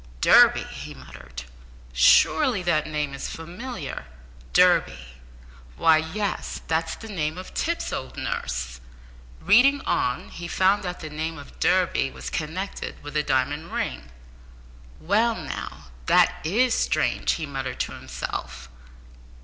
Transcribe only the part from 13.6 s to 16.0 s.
ring. "Well, now,